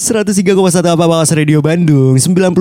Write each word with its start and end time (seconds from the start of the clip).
103,1 0.00 0.56
FM 0.56 0.96
Awas 0.96 1.28
Radio 1.36 1.60
Bandung 1.60 2.16
90,8 2.16 2.56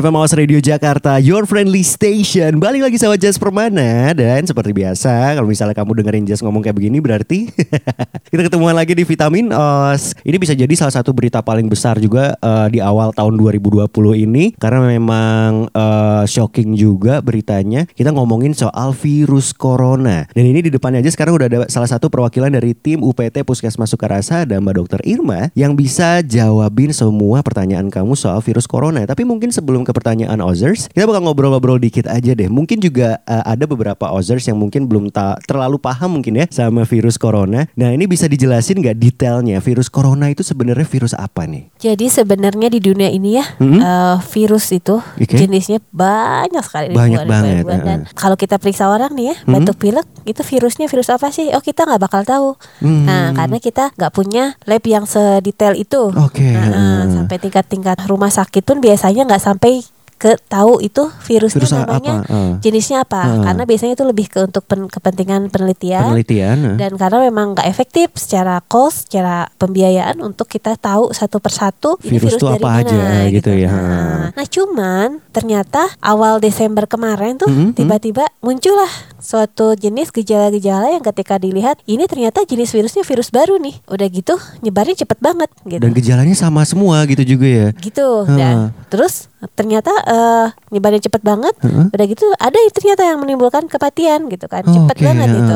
FM 0.00 0.14
Awas 0.16 0.32
Radio 0.32 0.64
Jakarta 0.64 1.20
Your 1.20 1.44
friendly 1.44 1.84
station. 1.84 2.56
Balik 2.56 2.88
lagi 2.88 2.96
sama 2.96 3.20
Jazz 3.20 3.36
Permana 3.36 4.16
Dan 4.16 4.48
seperti 4.48 4.72
biasa 4.72 5.36
Kalau 5.36 5.44
misalnya 5.44 5.76
kamu 5.76 6.00
dengerin 6.00 6.24
Jazz 6.24 6.40
ngomong 6.40 6.64
kayak 6.64 6.80
begini 6.80 7.04
Berarti 7.04 7.52
Kita 8.32 8.48
ketemuan 8.48 8.72
lagi 8.72 8.96
di 8.96 9.04
Vitamin 9.04 9.52
Os. 9.52 10.16
Ini 10.24 10.40
bisa 10.40 10.56
jadi 10.56 10.72
salah 10.72 10.96
satu 10.96 11.12
berita 11.12 11.44
paling 11.44 11.68
besar 11.68 12.00
juga 12.00 12.40
uh, 12.40 12.64
Di 12.72 12.80
awal 12.80 13.12
tahun 13.12 13.36
2020 13.36 13.84
ini 14.16 14.56
Karena 14.56 14.80
memang 14.80 15.68
uh, 15.76 16.24
shocking 16.24 16.80
juga 16.80 17.20
beritanya. 17.20 17.84
Kita 17.92 18.08
ngomongin 18.08 18.56
soal 18.56 18.96
virus 18.96 19.52
corona. 19.52 20.24
Dan 20.32 20.48
ini 20.48 20.64
di 20.64 20.72
depannya 20.72 21.04
aja 21.04 21.12
sekarang 21.12 21.36
udah 21.36 21.44
ada 21.44 21.58
salah 21.68 21.92
satu 21.92 22.08
perwakilan 22.08 22.48
dari 22.48 22.72
tim 22.72 23.04
UPT 23.04 23.44
Puskesmas 23.44 23.92
Sukarasa 23.92 24.48
Dan 24.48 24.64
Mbak 24.64 24.74
Dokter 24.80 25.00
Irma 25.04 25.52
Yang 25.52 25.72
bisa 25.76 26.24
jawab 26.24 26.69
jawabin 26.70 26.94
semua 26.94 27.42
pertanyaan 27.42 27.90
kamu 27.90 28.14
soal 28.14 28.38
virus 28.38 28.70
corona. 28.70 29.02
Tapi 29.02 29.26
mungkin 29.26 29.50
sebelum 29.50 29.82
ke 29.82 29.90
pertanyaan 29.90 30.38
Ozers, 30.38 30.86
kita 30.94 31.02
bakal 31.02 31.26
ngobrol-ngobrol 31.26 31.82
dikit 31.82 32.06
aja 32.06 32.30
deh. 32.30 32.46
Mungkin 32.46 32.78
juga 32.78 33.18
uh, 33.26 33.42
ada 33.42 33.66
beberapa 33.66 34.06
Ozers 34.14 34.46
yang 34.46 34.54
mungkin 34.54 34.86
belum 34.86 35.10
ta 35.10 35.34
terlalu 35.50 35.82
paham 35.82 36.22
mungkin 36.22 36.38
ya 36.38 36.46
sama 36.46 36.86
virus 36.86 37.18
corona. 37.18 37.66
Nah 37.74 37.90
ini 37.90 38.06
bisa 38.06 38.30
dijelasin 38.30 38.78
nggak 38.78 39.02
detailnya 39.02 39.58
virus 39.58 39.90
corona 39.90 40.30
itu 40.30 40.46
sebenarnya 40.46 40.86
virus 40.86 41.10
apa 41.18 41.42
nih? 41.50 41.66
Jadi 41.82 42.06
sebenarnya 42.06 42.70
di 42.70 42.78
dunia 42.78 43.10
ini 43.10 43.42
ya 43.42 43.44
mm-hmm. 43.58 43.80
uh, 43.82 44.16
virus 44.30 44.70
itu 44.70 45.02
okay. 45.18 45.42
jenisnya 45.42 45.82
banyak 45.90 46.62
sekali. 46.62 46.94
Banyak 46.94 47.26
banget. 47.26 47.66
Dan 47.66 48.06
uh. 48.06 48.14
kalau 48.14 48.38
kita 48.38 48.62
periksa 48.62 48.86
orang 48.86 49.10
nih 49.18 49.34
ya 49.34 49.36
mm-hmm. 49.42 49.54
batuk 49.58 49.76
pilek 49.82 50.06
itu 50.28 50.40
virusnya 50.44 50.86
virus 50.90 51.08
apa 51.08 51.32
sih? 51.32 51.52
Oh 51.52 51.62
kita 51.62 51.86
nggak 51.86 52.02
bakal 52.02 52.22
tahu. 52.24 52.48
Mm-hmm. 52.84 53.04
Nah 53.06 53.26
karena 53.36 53.58
kita 53.58 53.84
nggak 53.94 54.12
punya 54.12 54.44
lab 54.68 54.84
yang 54.84 55.04
sedetail 55.04 55.74
itu. 55.76 56.12
Oke. 56.16 56.42
Okay. 56.42 56.52
Nah, 56.56 57.06
hmm. 57.06 57.12
sampai 57.16 57.36
tingkat-tingkat 57.40 57.98
rumah 58.08 58.32
sakit 58.32 58.62
pun 58.64 58.78
biasanya 58.82 59.26
nggak 59.26 59.42
sampai 59.42 59.84
ke 60.20 60.36
tahu 60.52 60.84
itu 60.84 61.08
virusnya 61.24 61.64
Virus 61.64 61.72
namanya 61.72 62.14
apa? 62.20 62.28
Uh. 62.28 62.52
jenisnya 62.60 63.08
apa 63.08 63.22
uh. 63.24 63.40
karena 63.40 63.62
biasanya 63.64 63.96
itu 63.96 64.04
lebih 64.04 64.26
ke 64.28 64.44
untuk 64.44 64.68
pen, 64.68 64.84
kepentingan 64.84 65.48
penelitian, 65.48 66.12
penelitian 66.12 66.56
uh. 66.60 66.76
dan 66.76 66.92
karena 67.00 67.18
memang 67.24 67.56
nggak 67.56 67.64
efektif 67.64 68.12
secara 68.20 68.60
cost 68.68 69.08
secara 69.08 69.48
pembiayaan 69.56 70.20
untuk 70.20 70.44
kita 70.44 70.76
tahu 70.76 71.16
satu 71.16 71.40
persatu 71.40 71.96
virus, 72.04 72.36
itu 72.36 72.44
apa 72.44 72.60
mana, 72.60 72.84
aja 72.84 73.00
gitu, 73.32 73.48
gitu 73.48 73.64
ya 73.64 73.72
nah, 73.72 74.24
nah 74.36 74.44
cuman 74.44 75.24
ternyata 75.32 75.88
awal 76.04 76.36
Desember 76.36 76.84
kemarin 76.84 77.40
tuh 77.40 77.48
mm-hmm, 77.48 77.72
mm-hmm. 77.72 77.78
tiba-tiba 77.80 78.24
mm 78.28 78.32
-hmm. 78.36 78.44
muncullah 78.44 78.92
suatu 79.24 79.72
jenis 79.72 80.12
gejala-gejala 80.12 80.92
yang 80.92 81.04
ketika 81.04 81.40
dilihat 81.40 81.80
ini 81.88 82.04
ternyata 82.04 82.44
jenis 82.44 82.76
virusnya 82.76 83.08
virus 83.08 83.32
baru 83.32 83.56
nih 83.56 83.76
udah 83.88 84.08
gitu 84.12 84.36
nyebarnya 84.60 85.00
cepet 85.00 85.18
banget 85.20 85.48
gitu 85.64 85.80
dan 85.80 85.92
gejalanya 85.96 86.36
sama 86.36 86.60
semua 86.68 87.08
gitu 87.08 87.24
juga 87.24 87.48
ya 87.48 87.68
gitu 87.80 88.28
uh. 88.28 88.36
dan 88.36 88.56
terus 88.92 89.32
ternyata 89.56 89.92
uh, 90.10 90.46
nyebarnya 90.70 91.00
cepet 91.06 91.22
banget 91.22 91.54
uh-huh. 91.62 91.86
udah 91.94 92.06
gitu 92.06 92.26
ada 92.36 92.58
ternyata 92.74 93.02
yang 93.06 93.18
menimbulkan 93.22 93.64
kematian 93.70 94.26
gitu 94.26 94.46
kan 94.50 94.66
oh, 94.66 94.74
cepet 94.74 94.96
okay. 94.98 95.06
banget 95.06 95.28
uh, 95.30 95.36
gitu 95.38 95.54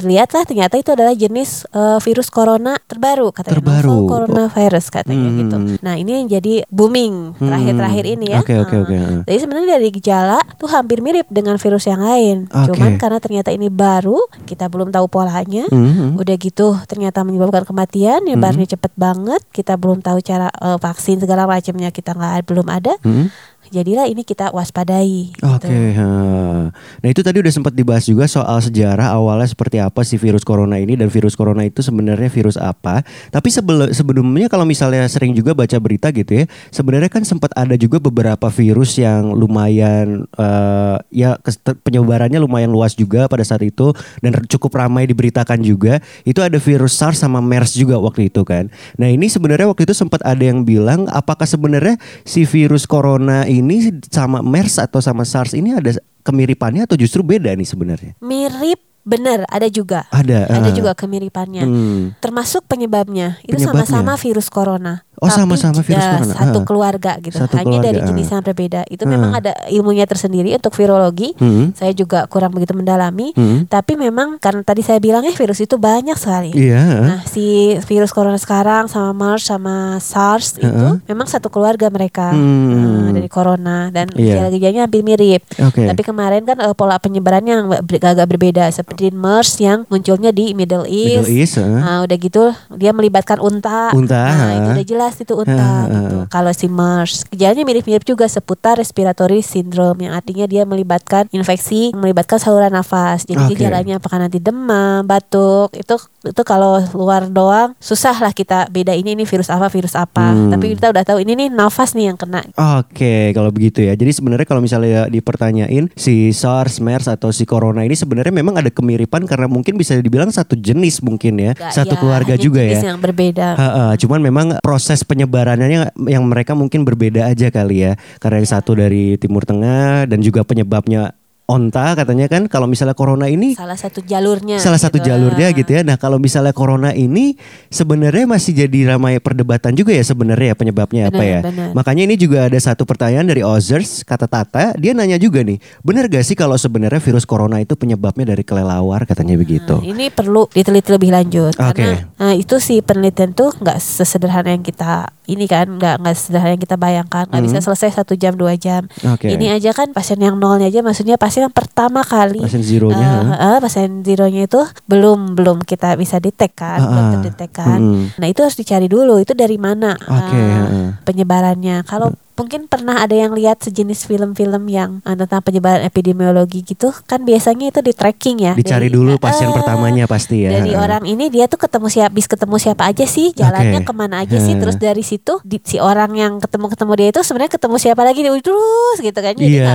dilihatlah 0.00 0.42
ternyata 0.48 0.74
itu 0.80 0.90
adalah 0.92 1.14
jenis 1.14 1.68
uh, 1.72 2.00
virus 2.00 2.32
corona 2.32 2.76
terbaru 2.88 3.30
katanya 3.32 3.60
terbaru. 3.60 3.88
novel 3.88 4.08
coronavirus 4.08 4.86
katanya 4.92 5.28
hmm. 5.28 5.38
gitu 5.44 5.56
nah 5.84 5.94
ini 5.96 6.24
yang 6.24 6.26
jadi 6.28 6.54
booming 6.72 7.36
terakhir-terakhir 7.36 8.04
ini 8.08 8.26
ya 8.36 8.40
okay, 8.40 8.56
okay, 8.60 8.78
okay. 8.80 8.98
Uh. 8.98 9.22
jadi 9.28 9.38
sebenarnya 9.44 9.68
dari 9.80 9.88
gejala 9.92 10.40
tuh 10.56 10.68
hampir 10.72 11.04
mirip 11.04 11.28
dengan 11.28 11.56
virus 11.60 11.84
yang 11.88 12.00
lain 12.00 12.48
okay. 12.48 12.72
cuman 12.72 12.96
karena 12.96 13.18
ternyata 13.20 13.50
ini 13.52 13.68
baru 13.68 14.18
kita 14.48 14.68
belum 14.72 14.92
tahu 14.92 15.06
polanya 15.08 15.68
uh-huh. 15.68 16.20
udah 16.20 16.36
gitu 16.36 16.76
ternyata 16.88 17.24
menyebabkan 17.24 17.64
kematian 17.68 18.24
nyebarnya 18.24 18.64
uh-huh. 18.68 18.74
cepet 18.76 18.92
banget 18.96 19.42
kita 19.52 19.76
belum 19.80 20.04
tahu 20.04 20.20
cara 20.24 20.48
uh, 20.60 20.76
vaksin 20.76 21.20
segala 21.20 21.44
macamnya 21.48 21.88
kita 21.92 22.12
nggak 22.12 22.44
belum 22.44 22.66
ada 22.68 22.96
uh-huh 23.00 23.49
jadilah 23.68 24.08
ini 24.08 24.24
kita 24.24 24.48
waspadai. 24.56 25.36
Oke. 25.44 25.68
Okay. 25.68 25.92
Gitu. 25.92 26.70
Nah 27.04 27.08
itu 27.08 27.20
tadi 27.20 27.38
udah 27.44 27.52
sempat 27.52 27.72
dibahas 27.76 28.04
juga 28.08 28.24
soal 28.24 28.56
sejarah 28.64 29.12
awalnya 29.12 29.44
seperti 29.44 29.76
apa 29.82 30.00
sih 30.00 30.16
virus 30.16 30.46
corona 30.46 30.80
ini 30.80 30.96
dan 30.96 31.12
virus 31.12 31.36
corona 31.36 31.66
itu 31.68 31.84
sebenarnya 31.84 32.32
virus 32.32 32.56
apa. 32.56 33.04
Tapi 33.28 33.48
sebelum 33.52 33.92
sebelumnya 33.92 34.48
kalau 34.48 34.64
misalnya 34.64 35.04
sering 35.10 35.36
juga 35.36 35.52
baca 35.52 35.76
berita 35.76 36.08
gitu 36.14 36.40
ya, 36.40 36.44
sebenarnya 36.72 37.12
kan 37.12 37.26
sempat 37.26 37.52
ada 37.58 37.76
juga 37.76 38.00
beberapa 38.00 38.48
virus 38.48 38.96
yang 38.96 39.36
lumayan 39.36 40.24
uh, 40.40 40.96
ya 41.12 41.36
penyebarannya 41.84 42.40
lumayan 42.40 42.72
luas 42.72 42.96
juga 42.96 43.28
pada 43.28 43.44
saat 43.44 43.60
itu 43.66 43.92
dan 44.24 44.32
cukup 44.46 44.78
ramai 44.78 45.04
diberitakan 45.10 45.60
juga. 45.60 45.98
Itu 46.24 46.40
ada 46.40 46.56
virus 46.56 46.96
SARS 46.96 47.20
sama 47.20 47.42
MERS 47.44 47.76
juga 47.76 47.98
waktu 47.98 48.32
itu 48.32 48.46
kan. 48.46 48.72
Nah 48.96 49.08
ini 49.10 49.26
sebenarnya 49.28 49.68
waktu 49.68 49.84
itu 49.84 49.94
sempat 49.96 50.22
ada 50.24 50.40
yang 50.40 50.64
bilang 50.64 51.10
apakah 51.10 51.44
sebenarnya 51.44 51.98
si 52.22 52.46
virus 52.46 52.86
corona 52.86 53.49
ini 53.50 53.90
sama 54.06 54.38
MERS 54.40 54.78
atau 54.78 55.02
sama 55.02 55.26
SARS 55.26 55.58
ini 55.58 55.74
ada 55.74 55.98
kemiripannya 56.22 56.86
atau 56.86 56.94
justru 56.94 57.26
beda 57.26 57.50
nih 57.58 57.66
sebenarnya? 57.66 58.12
Mirip 58.22 58.90
Benar, 59.00 59.48
ada 59.48 59.64
juga. 59.72 60.04
Ada. 60.12 60.44
Ada 60.46 60.70
uh. 60.70 60.76
juga 60.76 60.92
kemiripannya. 60.92 61.64
Hmm. 61.64 62.02
Termasuk 62.20 62.68
penyebabnya. 62.68 63.40
Itu 63.48 63.56
sama-sama 63.56 64.14
virus 64.20 64.52
corona. 64.52 65.08
Oh 65.20 65.28
sama-sama 65.28 65.84
virus 65.84 66.00
ya, 66.00 66.16
corona. 66.16 66.34
Satu 66.34 66.58
keluarga 66.64 67.12
gitu. 67.20 67.36
Satu 67.36 67.60
Hanya 67.60 67.78
keluarga. 67.78 67.86
dari 67.92 67.98
jenis 68.08 68.28
yang 68.32 68.42
berbeda. 68.42 68.80
Itu 68.88 69.04
uh. 69.04 69.10
memang 69.12 69.30
ada 69.36 69.52
ilmunya 69.68 70.08
tersendiri 70.08 70.56
untuk 70.56 70.72
virologi. 70.74 71.36
Hmm. 71.36 71.76
Saya 71.76 71.92
juga 71.92 72.24
kurang 72.26 72.56
begitu 72.56 72.72
mendalami. 72.72 73.36
Hmm. 73.36 73.68
Tapi 73.68 74.00
memang 74.00 74.40
karena 74.40 74.64
tadi 74.64 74.80
saya 74.80 74.96
bilang 74.96 75.20
ya 75.20 75.36
virus 75.36 75.60
itu 75.60 75.76
banyak 75.76 76.16
sekali. 76.16 76.56
Iya. 76.56 76.82
Nah 77.04 77.20
si 77.28 77.76
virus 77.84 78.16
corona 78.16 78.40
sekarang 78.40 78.88
sama 78.88 79.12
MERS 79.12 79.44
sama 79.44 80.00
SARS 80.00 80.56
uh. 80.58 80.64
itu 80.64 80.86
memang 81.04 81.28
satu 81.28 81.52
keluarga 81.52 81.92
mereka 81.92 82.32
hmm. 82.32 82.72
uh, 82.72 83.08
dari 83.12 83.28
corona 83.28 83.92
dan 83.92 84.08
yeah. 84.16 84.40
gejala-gejalanya 84.40 84.88
hampir 84.88 85.04
mirip. 85.04 85.44
Okay. 85.52 85.84
Tapi 85.84 86.02
kemarin 86.02 86.48
kan 86.48 86.56
uh, 86.64 86.72
pola 86.72 86.96
penyebarannya 86.96 87.68
agak 88.00 88.26
berbeda 88.26 88.72
seperti 88.72 89.12
MERS 89.12 89.60
yang 89.60 89.84
munculnya 89.92 90.32
di 90.32 90.56
Middle 90.56 90.88
East. 90.88 91.28
Middle 91.28 91.32
East. 91.36 91.54
Uh. 91.60 91.80
Nah, 91.80 91.96
udah 92.08 92.16
gitu 92.16 92.42
dia 92.74 92.96
melibatkan 92.96 93.38
unta. 93.42 93.92
Unta. 93.92 94.24
Nah, 94.32 94.50
itu 94.56 94.68
udah 94.80 94.86
jelas 94.86 95.09
jelas 95.10 95.26
itu 95.26 95.34
unta 95.34 95.50
uh, 95.58 95.82
gitu. 95.90 96.16
Kalau 96.30 96.52
si 96.54 96.66
MERS, 96.70 97.26
gejalanya 97.34 97.66
mirip-mirip 97.66 98.06
juga 98.06 98.30
seputar 98.30 98.78
respiratory 98.78 99.42
syndrome 99.42 100.06
yang 100.06 100.14
artinya 100.14 100.46
dia 100.46 100.62
melibatkan 100.62 101.26
infeksi 101.34 101.90
melibatkan 101.90 102.38
saluran 102.38 102.70
nafas. 102.70 103.26
Jadi 103.26 103.42
okay. 103.50 103.58
gejalanya 103.58 103.98
apakah 103.98 104.22
nanti 104.22 104.38
demam, 104.38 105.02
batuk, 105.02 105.74
itu 105.74 105.98
itu 106.20 106.42
kalau 106.44 106.78
luar 106.94 107.26
doang 107.32 107.72
susah 107.80 108.12
lah 108.20 108.30
kita 108.30 108.68
beda 108.68 108.92
ini 108.94 109.18
ini 109.18 109.24
virus 109.26 109.50
apa 109.50 109.66
virus 109.66 109.98
apa. 109.98 110.30
Hmm. 110.30 110.54
Tapi 110.54 110.78
kita 110.78 110.94
udah 110.94 111.02
tahu 111.02 111.18
ini 111.26 111.34
nih 111.34 111.48
nafas 111.50 111.98
nih 111.98 112.14
yang 112.14 112.18
kena. 112.20 112.46
Oke, 112.54 112.54
okay, 112.94 113.24
kalau 113.34 113.50
begitu 113.50 113.82
ya. 113.82 113.98
Jadi 113.98 114.14
sebenarnya 114.14 114.46
kalau 114.46 114.62
misalnya 114.62 115.10
dipertanyain 115.10 115.90
si 115.98 116.30
SARS, 116.30 116.78
MERS 116.78 117.10
atau 117.10 117.34
si 117.34 117.42
corona 117.48 117.82
ini 117.82 117.98
sebenarnya 117.98 118.30
memang 118.30 118.60
ada 118.60 118.70
kemiripan 118.70 119.26
karena 119.26 119.50
mungkin 119.50 119.74
bisa 119.74 119.98
dibilang 119.98 120.30
satu 120.30 120.54
jenis 120.54 121.02
mungkin 121.02 121.40
ya, 121.40 121.52
Gak, 121.56 121.72
satu 121.74 121.96
ya, 121.96 122.00
keluarga 122.00 122.34
juga 122.36 122.62
jenis 122.62 122.84
ya. 122.84 122.88
yang 122.94 123.00
berbeda. 123.00 123.48
Ha 123.56 123.68
-ha, 123.72 123.84
cuman 123.96 124.20
memang 124.20 124.46
proses 124.60 124.99
proses 125.00 125.08
penyebarannya 125.08 125.96
yang 125.96 126.24
mereka 126.28 126.52
mungkin 126.52 126.84
berbeda 126.84 127.32
aja 127.32 127.48
kali 127.48 127.88
ya. 127.88 127.96
Karena 128.20 128.44
yang 128.44 128.50
satu 128.52 128.76
dari 128.76 129.16
Timur 129.16 129.48
Tengah 129.48 130.04
dan 130.04 130.20
juga 130.20 130.44
penyebabnya 130.44 131.16
onta 131.50 131.98
katanya 131.98 132.30
kan 132.30 132.46
kalau 132.46 132.70
misalnya 132.70 132.94
corona 132.94 133.26
ini 133.26 133.58
salah 133.58 133.74
satu 133.74 134.06
jalurnya 134.06 134.62
salah 134.62 134.78
gitu. 134.78 134.86
satu 134.86 134.98
jalurnya 135.02 135.50
gitu 135.50 135.70
ya 135.74 135.82
nah 135.82 135.98
kalau 135.98 136.22
misalnya 136.22 136.54
corona 136.54 136.94
ini 136.94 137.34
sebenarnya 137.74 138.30
masih 138.30 138.54
jadi 138.54 138.94
ramai 138.94 139.18
perdebatan 139.18 139.74
juga 139.74 139.90
ya 139.90 140.06
sebenarnya 140.06 140.54
ya 140.54 140.56
penyebabnya 140.56 141.02
bener, 141.10 141.18
apa 141.18 141.24
ya 141.26 141.40
bener. 141.42 141.68
makanya 141.74 142.02
ini 142.06 142.14
juga 142.14 142.46
ada 142.46 142.58
satu 142.62 142.86
pertanyaan 142.86 143.26
dari 143.26 143.42
Ozers 143.42 144.06
kata 144.06 144.30
Tata 144.30 144.78
dia 144.78 144.94
nanya 144.94 145.18
juga 145.18 145.42
nih 145.42 145.58
benar 145.82 146.06
gak 146.06 146.22
sih 146.22 146.38
kalau 146.38 146.54
sebenarnya 146.54 147.02
virus 147.02 147.26
corona 147.26 147.58
itu 147.58 147.74
penyebabnya 147.74 148.30
dari 148.30 148.46
kelelawar 148.46 149.02
katanya 149.02 149.34
nah, 149.34 149.42
begitu 149.42 149.74
ini 149.82 150.06
perlu 150.14 150.46
diteliti 150.54 150.90
lebih 150.94 151.10
lanjut 151.10 151.58
okay. 151.58 151.74
karena 151.74 151.98
nah, 152.14 152.34
itu 152.38 152.62
si 152.62 152.78
penelitian 152.78 153.34
tuh 153.34 153.50
nggak 153.58 153.82
sesederhana 153.82 154.54
yang 154.54 154.62
kita 154.62 155.10
ini 155.26 155.46
kan 155.50 155.66
nggak 155.66 156.02
nggak 156.02 156.14
sederhana 156.14 156.54
yang 156.54 156.62
kita 156.62 156.76
bayangkan 156.78 157.24
nggak 157.26 157.40
hmm. 157.42 157.48
bisa 157.50 157.58
selesai 157.64 158.02
satu 158.02 158.14
jam 158.14 158.36
dua 158.36 158.54
jam 158.54 158.86
okay. 159.02 159.34
ini 159.34 159.50
aja 159.50 159.74
kan 159.74 159.90
pasien 159.90 160.20
yang 160.20 160.36
nolnya 160.36 160.68
aja 160.68 160.84
maksudnya 160.84 161.16
pasien 161.16 161.39
pasien 161.40 161.48
yang 161.48 161.56
pertama 161.56 162.00
kali 162.04 162.40
pasien 162.44 162.60
zeronya 162.60 163.08
uh, 163.24 163.32
uh, 163.32 163.56
pasien 163.64 164.04
zeronya 164.04 164.44
itu 164.44 164.60
belum 164.84 165.32
belum 165.32 165.64
kita 165.64 165.96
bisa 165.96 166.20
detek 166.20 166.52
kan 166.52 166.84
uh, 166.84 166.88
belum 166.92 167.06
terdetek 167.16 167.50
kan. 167.56 167.80
Hmm. 167.80 168.04
nah 168.20 168.28
itu 168.28 168.44
harus 168.44 168.60
dicari 168.60 168.86
dulu 168.92 169.16
itu 169.16 169.32
dari 169.32 169.56
mana 169.56 169.96
okay, 169.96 170.44
uh, 170.44 171.00
penyebarannya. 171.08 171.80
Kalau 171.88 172.12
mungkin 172.40 172.64
pernah 172.72 173.04
ada 173.04 173.12
yang 173.12 173.36
lihat 173.36 173.60
sejenis 173.60 174.08
film-film 174.08 174.64
yang 174.72 175.04
uh, 175.04 175.12
tentang 175.12 175.44
penyebaran 175.44 175.84
epidemiologi 175.84 176.64
gitu 176.64 176.88
kan 177.04 177.20
biasanya 177.20 177.68
itu 177.68 177.80
di 177.84 177.92
tracking 177.92 178.40
ya. 178.40 178.52
Dicari 178.56 178.88
dari, 178.88 178.96
dulu 178.96 179.20
pasien 179.20 179.52
uh, 179.52 179.54
pertamanya 179.60 180.08
pasti 180.08 180.48
ya. 180.48 180.56
Dari 180.56 180.72
orang 180.72 181.04
ini 181.04 181.28
dia 181.28 181.44
tuh 181.44 181.60
ketemu 181.60 181.92
siapa, 181.92 182.12
bis 182.16 182.24
ketemu 182.24 182.56
siapa 182.56 182.88
aja 182.88 183.04
sih, 183.04 183.36
jalannya 183.36 183.84
okay. 183.84 183.88
ke 183.88 183.92
mana 183.92 184.24
aja 184.24 184.40
sih, 184.40 184.56
terus 184.56 184.80
dari 184.80 185.04
situ 185.04 185.36
di, 185.44 185.60
si 185.60 185.76
orang 185.76 186.16
yang 186.16 186.32
ketemu-ketemu 186.40 186.92
dia 186.96 187.08
itu 187.12 187.20
sebenarnya 187.20 187.52
ketemu 187.60 187.76
siapa 187.76 188.02
lagi 188.02 188.20
terus 188.24 188.96
gitu 188.98 189.18
kan. 189.20 189.34
Jadi 189.36 189.50
Iya. 189.50 189.74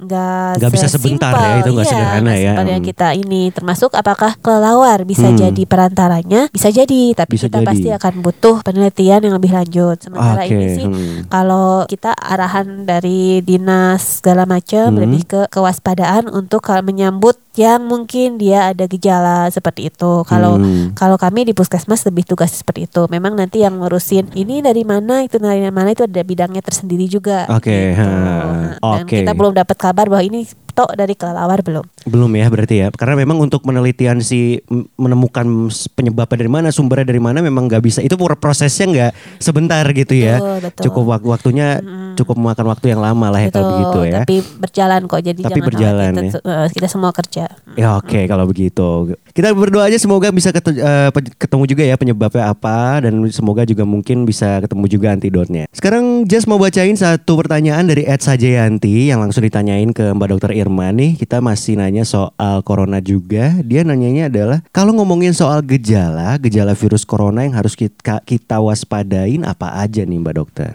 nggak 0.00 0.30
Nggak 0.56 0.72
bisa 0.72 0.88
sebentar 0.88 1.32
ya, 1.36 1.60
itu 1.60 1.70
nggak 1.74 1.86
iya, 1.86 1.92
sederhana 1.92 2.32
ya. 2.32 2.52
yang 2.64 2.80
Hmm. 2.80 2.88
kita 2.88 3.08
ini 3.18 3.42
termasuk 3.52 3.90
apakah 3.92 4.38
kelelawar 4.40 5.02
bisa 5.04 5.28
Hmm. 5.28 5.36
jadi 5.36 5.62
perantaranya, 5.66 6.48
bisa 6.48 6.72
jadi, 6.72 7.12
tapi 7.12 7.36
Bisa 7.36 7.50
kita 7.50 7.60
jadi. 7.60 7.68
pasti 7.68 7.88
akan 7.90 8.14
butuh 8.24 8.56
penelitian 8.64 9.20
yang 9.26 9.34
lebih 9.36 9.52
lanjut. 9.52 9.96
Sementara 10.00 10.46
Oke, 10.46 10.54
ini 10.54 10.66
sih 10.72 10.86
hmm. 10.86 11.28
kalau 11.28 11.84
kita 11.90 12.14
arahan 12.14 12.86
dari 12.86 13.42
dinas 13.42 14.22
segala 14.22 14.46
macam 14.46 14.94
Hmm. 14.94 15.02
lebih 15.02 15.26
ke 15.26 15.40
kewaspadaan 15.50 16.30
untuk 16.30 16.62
kalau 16.62 16.86
menyambut 16.86 17.34
yang 17.58 17.82
mungkin 17.82 18.38
dia 18.38 18.70
ada 18.70 18.86
gejala 18.86 19.50
seperti 19.50 19.90
itu. 19.90 20.22
Kalau 20.22 20.54
Hmm. 20.54 20.94
kalau 20.94 21.18
kami 21.18 21.42
di 21.42 21.52
puskesmas 21.52 22.06
lebih 22.06 22.22
tugas 22.22 22.54
seperti 22.54 22.86
itu. 22.86 23.10
Memang 23.10 23.34
nanti 23.34 23.66
yang 23.66 23.82
ngurusin 23.82 24.30
ini 24.32 24.62
dari 24.62 24.86
mana 24.86 25.26
itu 25.26 25.42
dari 25.42 25.66
mana 25.66 25.90
itu 25.90 26.06
ada 26.06 26.22
bidangnya 26.22 26.62
tersendiri 26.62 27.10
juga. 27.10 27.50
Oke, 27.50 27.74
gitu. 27.90 27.98
ha, 27.98 28.06
Nah, 28.06 28.70
Dan 28.78 29.04
oke. 29.04 29.16
kita 29.26 29.34
belum 29.34 29.52
dapat 29.52 29.74
kabar 29.74 30.06
bahwa 30.06 30.22
ini 30.22 30.46
tok 30.80 30.96
dari 30.96 31.12
kelelawar 31.12 31.60
belum. 31.60 31.84
Belum 32.08 32.32
ya 32.32 32.48
berarti 32.48 32.74
ya. 32.78 32.88
Karena 32.88 33.14
memang 33.18 33.36
untuk 33.38 33.60
penelitian 33.60 34.18
si 34.18 34.64
menemukan 34.96 35.44
penyebabnya 35.92 36.36
dari 36.38 36.48
mana, 36.48 36.68
sumbernya 36.70 37.04
dari 37.06 37.20
mana 37.20 37.38
memang 37.38 37.68
nggak 37.68 37.82
bisa. 37.82 38.00
Itu 38.00 38.16
pro- 38.16 38.32
prosesnya 38.34 38.86
nggak 38.88 39.12
sebentar 39.36 39.84
gitu 39.86 40.16
ya. 40.16 40.40
Betul, 40.40 40.56
betul. 40.62 40.82
Cukup 40.88 41.04
wak- 41.06 41.28
waktunya 41.28 41.68
cukup 42.16 42.34
memakan 42.34 42.66
waktu 42.68 42.86
yang 42.90 43.00
lama 43.00 43.28
lah 43.28 43.40
ya 43.40 43.50
kalau 43.50 43.68
begitu 43.70 43.98
ya. 44.06 44.20
Tapi 44.24 44.36
berjalan 44.56 45.00
kok 45.04 45.20
jadi 45.20 45.36
Tapi 45.38 45.50
jangan 45.52 45.68
berjalan 45.68 46.12
khawatir. 46.14 46.40
ya. 46.40 46.50
Eh, 46.64 46.68
kita 46.72 46.86
semua 46.88 47.10
kerja. 47.12 47.44
Ya 47.76 47.88
oke 47.94 48.20
kalau 48.24 48.44
begitu. 48.44 48.88
Kita 49.30 49.54
berdoa 49.54 49.86
aja 49.86 49.98
semoga 49.98 50.28
bisa 50.34 50.50
eh, 50.50 51.10
ketemu 51.38 51.64
juga 51.70 51.82
ya 51.86 51.94
penyebabnya 51.94 52.50
apa 52.50 53.04
dan 53.06 53.14
semoga 53.30 53.62
juga 53.62 53.86
mungkin 53.86 54.26
bisa 54.26 54.58
ketemu 54.64 54.84
juga 54.90 55.06
antidotnya. 55.14 55.64
Sekarang 55.70 56.26
Jess 56.26 56.50
mau 56.50 56.58
bacain 56.58 56.94
satu 56.98 57.38
pertanyaan 57.38 57.86
dari 57.86 58.06
Ed 58.06 58.22
Sajayanti 58.22 59.10
yang 59.12 59.22
langsung 59.22 59.46
ditanyain 59.46 59.94
ke 59.94 60.10
Mbak 60.14 60.28
Dokter 60.34 60.52
Irma 60.54 60.90
nih. 60.90 61.14
Kita 61.14 61.38
masih 61.38 61.78
nanya 61.78 62.02
soal 62.02 62.62
corona 62.66 62.98
juga. 62.98 63.58
Dia 63.62 63.86
nanyanya 63.86 64.26
adalah 64.26 64.58
kalau 64.74 64.94
ngomongin 64.96 65.32
soal 65.32 65.62
gejala, 65.62 66.36
gejala 66.42 66.74
virus 66.74 67.06
corona 67.06 67.46
yang 67.46 67.54
harus 67.54 67.78
kita, 67.78 68.22
kita 68.26 68.58
waspadain 68.58 69.46
apa 69.46 69.78
aja 69.78 70.02
nih 70.02 70.18
Mbak 70.18 70.34
Dokter? 70.34 70.72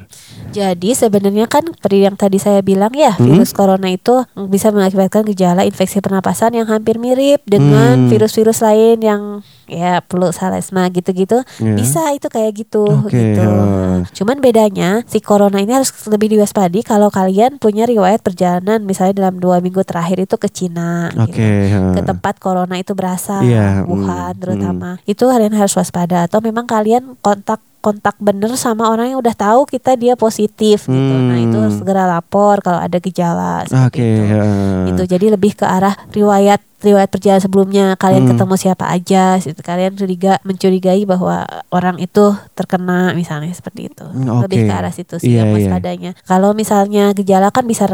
Jadi 0.55 0.95
sebenarnya 0.95 1.45
kan 1.45 1.67
seperti 1.67 1.97
yang 2.01 2.15
tadi 2.15 2.39
saya 2.39 2.63
bilang 2.63 2.95
ya, 2.95 3.11
Hmm? 3.11 3.27
virus 3.27 3.51
corona 3.51 3.91
itu 3.91 4.23
bisa 4.47 4.71
mengakibatkan 4.71 5.27
gejala 5.27 5.61
infeksi 5.61 5.99
pernapasan 5.99 6.55
yang 6.55 6.65
hampir 6.65 6.95
mirip 6.95 7.43
dengan 7.43 8.07
Hmm. 8.07 8.09
virus-virus 8.09 8.63
lain 8.63 9.03
yang 9.03 9.21
ya 9.65 9.99
flu, 9.99 10.29
salesma 10.29 10.87
gitu-gitu. 10.87 11.41
Ya. 11.57 11.73
Bisa 11.73 12.13
itu 12.13 12.29
kayak 12.29 12.51
gitu 12.55 12.85
Oke, 12.85 13.11
gitu. 13.11 13.41
ya. 13.41 14.05
Cuman 14.13 14.37
bedanya 14.37 15.01
si 15.03 15.19
corona 15.19 15.57
ini 15.57 15.73
harus 15.73 15.89
lebih 16.05 16.31
diwaspadi 16.31 16.81
kalau 16.81 17.09
kalian 17.09 17.57
punya 17.57 17.83
riwayat 17.83 18.21
perjalanan 18.21 18.79
misalnya 18.79 19.25
dalam 19.25 19.35
dua 19.35 19.59
minggu 19.59 19.81
terakhir 19.81 20.21
itu 20.21 20.37
ke 20.37 20.47
Cina 20.47 21.09
Oke. 21.17 21.33
gitu. 21.33 21.43
ha. 21.73 21.97
ke 21.97 22.01
tempat 22.05 22.37
corona 22.37 22.77
itu 22.77 22.93
berasal 22.93 23.41
Iya, 23.41 23.83
Wuhan 23.83 24.37
hmm, 24.37 24.39
terutama 24.39 24.89
itu 25.03 25.25
kalian 25.25 25.51
harus 25.51 25.73
waspada 25.73 26.23
atau 26.23 26.39
memang 26.39 26.63
kalian 26.63 27.17
kontak 27.19 27.57
kontak 27.85 28.17
bener 28.17 28.49
sama 28.57 28.89
orang 28.89 29.13
yang 29.13 29.21
udah 29.21 29.37
tahu 29.37 29.69
kita 29.69 29.93
dia 29.93 30.17
positif 30.17 30.89
gitu 30.89 31.13
nah 31.21 31.37
itu 31.37 31.53
harus 31.53 31.77
Hmm. 31.77 31.81
segera 31.81 32.09
lapor 32.09 32.57
kalau 32.59 32.81
ada 32.81 32.97
gejala 32.97 33.61
seperti 33.63 34.01
Oke. 34.01 34.01
itu 34.01 34.21
ha. 34.25 34.41
itu 34.89 35.01
jadi 35.05 35.25
lebih 35.29 35.53
ke 35.53 35.63
arah 35.63 35.93
riwayat 36.09 36.57
riwayat 36.77 37.09
perjalanan 37.09 37.41
sebelumnya 37.41 37.85
kalian 37.95 38.25
Hmm. 38.25 38.31
ketemu 38.31 38.55
siapa 38.55 38.85
aja 38.87 39.37
gitu. 39.37 39.57
kalian 39.59 39.93
curiga 39.93 40.37
mencurigai 40.41 41.01
bahwa 41.03 41.41
orang 41.69 41.97
itu 41.97 42.25
terkena 42.53 43.09
misalnya 43.11 43.49
seperti 43.51 43.89
itu 43.89 44.05
Hmm, 44.05 44.39
lebih 44.39 44.65
ke 44.65 44.73
arah 44.73 44.89
situ 44.89 45.17
sih 45.17 45.33
yang 45.33 45.49
iya. 45.49 45.65
waspadanya 45.65 46.11
kalau 46.23 46.53
misalnya 46.53 47.09
gejala 47.11 47.49
kan 47.49 47.65
bisa 47.65 47.85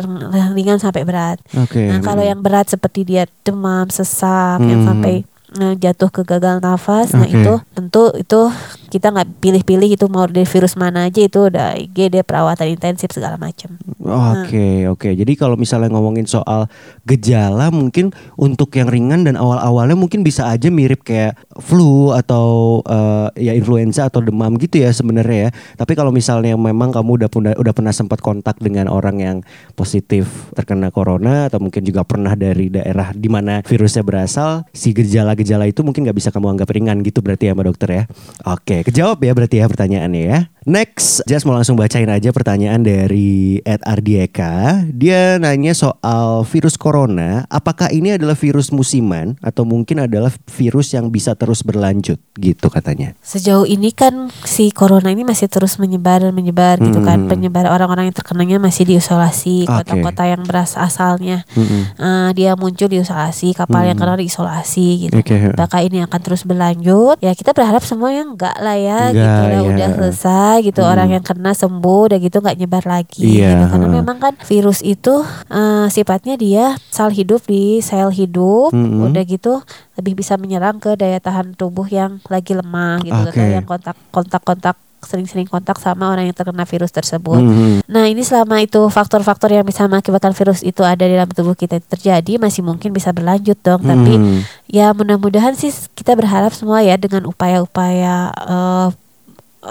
ringan 0.52 0.78
sampai 0.78 1.04
berat 1.04 1.40
Oke. 1.54 1.84
Nah, 1.84 2.00
kalau 2.00 2.22
yang 2.22 2.40
berat 2.40 2.68
seperti 2.68 3.04
dia 3.04 3.24
demam, 3.42 3.88
sesak, 3.88 4.60
Hmm. 4.60 4.68
yang 4.68 4.82
sampai 4.84 5.24
jatuh 5.52 6.08
ke 6.08 6.22
gagal 6.24 6.64
nafas, 6.64 7.12
nah 7.12 7.28
Oke. 7.28 7.36
itu 7.36 7.54
tentu 7.76 8.04
itu 8.16 8.42
kita 8.92 9.12
nggak 9.12 9.40
pilih-pilih 9.40 9.90
itu 9.96 10.06
mau 10.12 10.28
dari 10.28 10.48
virus 10.48 10.76
mana 10.80 11.08
aja 11.08 11.24
itu 11.24 11.48
udah 11.48 11.76
IGD 11.80 12.24
perawatan 12.24 12.72
intensif 12.72 13.12
segala 13.12 13.36
macam. 13.36 13.76
Oke 14.02 14.88
oke 14.88 15.10
jadi 15.12 15.34
kalau 15.36 15.56
misalnya 15.56 15.92
ngomongin 15.92 16.28
soal 16.28 16.68
gejala 17.08 17.72
mungkin 17.72 18.12
untuk 18.36 18.74
yang 18.76 18.92
ringan 18.92 19.24
dan 19.28 19.36
awal-awalnya 19.40 19.96
mungkin 19.96 20.24
bisa 20.24 20.48
aja 20.52 20.68
mirip 20.68 21.04
kayak 21.04 21.40
flu 21.60 22.12
atau 22.12 22.80
eh, 22.88 23.52
ya 23.52 23.54
influenza 23.56 24.08
atau 24.08 24.20
demam 24.20 24.56
gitu 24.60 24.84
ya 24.84 24.92
sebenarnya 24.92 25.48
ya 25.48 25.50
tapi 25.78 25.96
kalau 25.96 26.10
misalnya 26.10 26.56
memang 26.56 26.92
kamu 26.92 27.24
udah 27.24 27.30
pernah 27.30 27.54
udah 27.56 27.74
pernah 27.76 27.94
sempat 27.94 28.20
kontak 28.20 28.60
dengan 28.60 28.92
orang 28.92 29.18
yang 29.20 29.38
positif 29.76 30.52
terkena 30.56 30.92
corona 30.92 31.48
atau 31.48 31.64
mungkin 31.64 31.84
juga 31.86 32.04
pernah 32.04 32.36
dari 32.36 32.68
daerah 32.68 33.16
di 33.16 33.30
mana 33.32 33.64
virusnya 33.64 34.04
berasal 34.04 34.68
si 34.76 34.92
gejala-gejala 35.42 35.66
itu 35.66 35.82
mungkin 35.82 36.06
nggak 36.06 36.18
bisa 36.18 36.30
kamu 36.30 36.54
anggap 36.54 36.70
ringan 36.70 37.02
gitu 37.02 37.20
berarti 37.26 37.50
ya 37.50 37.58
mbak 37.58 37.66
dokter 37.74 37.90
ya? 37.90 38.04
Oke 38.46 38.86
kejawab 38.86 39.18
ya 39.26 39.34
berarti 39.34 39.56
ya 39.60 39.66
pertanyaannya 39.66 40.22
ya 40.22 40.40
next 40.64 41.24
Just 41.26 41.44
mau 41.44 41.54
langsung 41.54 41.74
bacain 41.74 42.06
aja 42.06 42.30
pertanyaan 42.30 42.82
dari 42.82 43.58
Ed 43.62 43.82
Ardieka 43.82 44.86
dia 44.88 45.38
nanya 45.38 45.74
soal 45.74 46.46
virus 46.46 46.76
corona 46.76 47.46
apakah 47.48 47.90
ini 47.90 48.14
adalah 48.14 48.34
virus 48.34 48.70
musiman 48.70 49.34
atau 49.40 49.64
mungkin 49.64 50.06
adalah 50.06 50.30
virus 50.48 50.92
yang 50.92 51.10
bisa 51.10 51.34
terus 51.34 51.62
berlanjut 51.62 52.22
gitu 52.36 52.68
katanya 52.68 53.14
Sejauh 53.22 53.66
ini 53.66 53.90
kan 53.92 54.30
si 54.44 54.70
corona 54.70 55.10
ini 55.10 55.24
masih 55.24 55.48
terus 55.48 55.78
menyebar 55.78 56.22
dan 56.22 56.34
menyebar 56.34 56.78
gitu 56.78 57.00
kan. 57.02 57.26
Hmm. 57.26 57.30
Penyebar 57.30 57.66
orang-orang 57.66 58.10
yang 58.10 58.16
terkenanya 58.16 58.58
masih 58.58 58.84
diisolasi, 58.86 59.66
kota-kota 59.66 60.26
yang 60.26 60.42
berasal 60.42 60.84
asalnya 60.84 61.44
Mm-mm. 61.54 61.96
eh, 61.96 62.30
dia 62.34 62.54
muncul 62.56 62.88
diisolasi, 62.88 63.54
kapal 63.54 63.86
yang 63.86 63.96
Hmm. 63.96 64.14
kena 64.14 64.22
diisolasi 64.22 65.08
gitu. 65.08 65.16
Oke. 65.18 65.54
Apakah 65.54 65.82
ini 65.82 66.02
akan 66.02 66.20
terus 66.20 66.42
berlanjut? 66.44 67.18
Ya 67.20 67.32
kita 67.32 67.52
berharap 67.52 67.82
semuanya 67.82 68.26
enggak 68.26 68.56
lah 68.58 68.76
ya 68.76 69.00
Enggak, 69.10 69.30
gitu 69.30 69.46
lah 69.48 69.62
ya. 69.62 69.70
udah 69.70 69.90
selesai 69.96 70.51
gitu 70.60 70.82
Hmm. 70.82 70.92
orang 70.92 71.10
yang 71.10 71.24
kena 71.24 71.54
sembuh 71.54 72.12
udah 72.12 72.20
gitu 72.20 72.38
nggak 72.38 72.58
nyebar 72.58 72.84
lagi 72.84 73.40
Iya, 73.40 73.56
gitu. 73.56 73.66
Karena 73.72 73.88
ha. 73.88 73.94
memang 73.94 74.18
kan 74.18 74.34
virus 74.42 74.80
itu 74.82 75.24
eh, 75.48 75.88
sifatnya 75.88 76.36
dia 76.36 76.66
sel 76.90 77.08
hidup 77.10 77.46
di 77.46 77.80
sel 77.80 78.10
hidup 78.10 78.74
Mm-mm. 78.74 79.08
udah 79.08 79.24
gitu 79.24 79.64
lebih 79.96 80.18
bisa 80.18 80.36
menyerang 80.36 80.76
ke 80.76 80.94
daya 80.94 81.18
tahan 81.18 81.54
tubuh 81.54 81.86
yang 81.86 82.20
lagi 82.26 82.52
lemah 82.52 83.00
gitu 83.00 83.16
Oke. 83.22 83.32
atau 83.32 83.46
yang 83.46 83.64
kontak 83.64 83.96
kontak-kontak 84.10 84.76
sering-sering 85.02 85.50
kontak 85.50 85.76
sama 85.76 86.14
orang 86.14 86.30
yang 86.30 86.38
terkena 86.38 86.62
virus 86.62 86.94
tersebut. 86.94 87.42
Mhm. 87.42 87.90
Nah 87.90 88.06
ini 88.06 88.22
selama 88.22 88.62
itu 88.62 88.78
faktor-faktor 88.88 89.50
yang 89.50 89.66
bisa 89.66 89.82
mengakibatkan 89.84 90.30
virus 90.32 90.62
itu 90.62 90.86
ada 90.86 91.02
di 91.02 91.18
dalam 91.18 91.26
tubuh 91.28 91.58
kita 91.58 91.82
terjadi 91.82 92.38
masih 92.38 92.62
mungkin 92.62 92.94
bisa 92.94 93.10
berlanjut 93.10 93.58
dong. 93.60 93.82
Tapi 93.82 94.14
Mhm. 94.14 94.38
ya 94.70 94.94
mudah-mudahan 94.94 95.58
sih 95.58 95.74
kita 95.92 96.14
berharap 96.14 96.54
semua 96.54 96.80
ya 96.80 96.94
dengan 96.96 97.26
upaya-upaya 97.26 98.30
eh, 98.30 98.88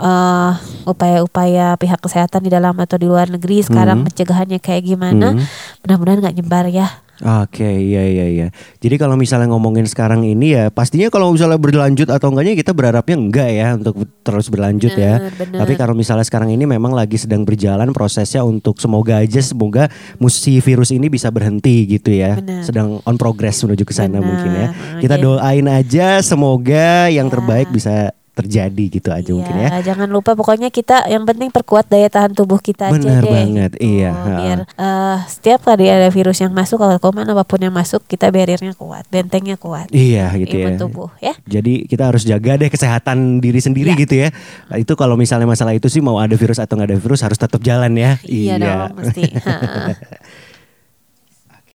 eh, 0.01 0.51
upaya-upaya 0.85 1.77
pihak 1.77 2.01
kesehatan 2.01 2.43
di 2.43 2.51
dalam 2.51 2.75
atau 2.75 2.97
di 2.97 3.05
luar 3.05 3.29
negeri 3.29 3.61
sekarang 3.61 4.03
Mhm. 4.03 4.07
pencegahannya 4.09 4.59
kayak 4.59 4.83
gimana 4.83 5.37
Mhm. 5.37 5.45
mudah-mudahan 5.85 6.19
nggak 6.21 6.37
nyebar 6.37 6.67
ya. 6.67 6.89
Oke, 7.21 7.69
iya 7.69 8.01
iya 8.01 8.27
iya. 8.33 8.49
Jadi 8.81 8.97
kalau 8.97 9.13
misalnya 9.13 9.53
ngomongin 9.53 9.85
sekarang 9.85 10.25
ini 10.25 10.57
ya, 10.57 10.73
pastinya 10.73 11.13
kalau 11.13 11.29
misalnya 11.29 11.61
berlanjut 11.61 12.09
atau 12.09 12.33
enggaknya 12.33 12.57
kita 12.57 12.73
berharapnya 12.73 13.13
enggak 13.13 13.49
ya 13.53 13.77
untuk 13.77 13.93
terus 14.25 14.49
berlanjut 14.49 14.97
ya. 14.97 15.21
Bener, 15.21 15.33
bener. 15.37 15.59
Tapi 15.61 15.73
kalau 15.77 15.93
misalnya 15.93 16.25
sekarang 16.25 16.49
ini 16.49 16.65
memang 16.65 16.97
lagi 16.97 17.21
sedang 17.21 17.45
berjalan 17.45 17.93
prosesnya 17.93 18.41
untuk 18.41 18.81
semoga 18.81 19.21
aja 19.21 19.37
semoga 19.45 19.93
musi 20.17 20.65
virus 20.65 20.97
ini 20.97 21.13
bisa 21.13 21.29
berhenti 21.29 21.85
gitu 21.93 22.09
ya. 22.09 22.41
Bener. 22.41 22.65
Sedang 22.65 23.05
on 23.05 23.17
progress 23.21 23.61
menuju 23.61 23.85
ke 23.85 23.93
sana 23.93 24.17
Bener. 24.17 24.25
mungkin 24.25 24.51
ya. 24.57 24.69
Kita 25.05 25.21
doain 25.21 25.69
aja 25.69 26.25
semoga 26.25 27.13
yang 27.13 27.29
Ya. 27.29 27.33
terbaik 27.37 27.69
bisa 27.69 28.17
terjadi 28.31 28.85
gitu 28.89 29.11
aja 29.11 29.31
mungkin 29.31 29.53
ya. 29.53 29.69
Iya, 29.69 29.93
jangan 29.93 30.09
lupa 30.09 30.33
pokoknya 30.33 30.71
kita 30.71 31.05
yang 31.07 31.27
penting 31.27 31.51
perkuat 31.51 31.87
daya 31.87 32.07
tahan 32.07 32.33
tubuh 32.33 32.57
kita 32.57 32.89
aja 32.89 32.97
Benar 32.97 33.21
deh. 33.21 33.31
banget, 33.31 33.71
gitu. 33.77 33.85
iya. 33.85 34.11
Biar 34.15 34.59
eh, 34.65 35.17
setiap 35.27 35.61
kali 35.63 35.87
ada 35.87 36.09
virus 36.09 36.39
yang 36.39 36.51
masuk 36.51 36.79
kalau 36.79 36.97
kuman 36.97 37.27
apa 37.27 37.43
pun 37.43 37.59
yang 37.59 37.75
masuk 37.75 38.07
kita 38.07 38.31
barriernya 38.31 38.73
kuat, 38.75 39.05
bentengnya 39.11 39.59
kuat. 39.59 39.91
Iya 39.91 40.31
gitu 40.39 40.57
ya. 40.57 40.67
Imun 40.71 40.79
tubuh 40.79 41.11
ya. 41.19 41.35
Jadi 41.45 41.85
kita 41.85 42.09
harus 42.09 42.23
jaga 42.23 42.57
deh 42.57 42.71
kesehatan 42.71 43.39
diri 43.39 43.59
sendiri 43.59 43.93
Iya. 43.93 44.03
gitu 44.03 44.15
ya. 44.17 44.29
Itu 44.75 44.95
kalau 44.95 45.19
misalnya 45.19 45.45
masalah 45.45 45.75
itu 45.75 45.91
sih 45.91 46.01
mau 46.01 46.17
ada 46.17 46.33
virus 46.39 46.63
atau 46.63 46.79
nggak 46.79 46.89
ada 46.95 46.99
virus 46.99 47.21
harus 47.21 47.37
tetap 47.37 47.61
jalan 47.61 47.93
ya. 47.93 48.17
Iya 48.23 48.55
dong 48.57 48.95
mesti. 48.99 49.23